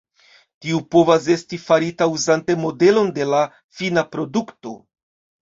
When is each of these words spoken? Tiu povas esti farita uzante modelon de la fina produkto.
Tiu 0.65 0.77
povas 0.95 1.27
esti 1.35 1.59
farita 1.65 2.07
uzante 2.13 2.57
modelon 2.63 3.13
de 3.19 3.29
la 3.35 3.43
fina 3.83 4.07
produkto. 4.17 4.75